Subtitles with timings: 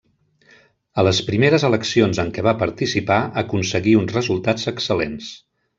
[1.01, 5.33] A les primeres eleccions en què va participar aconseguí uns resultats excel·lents.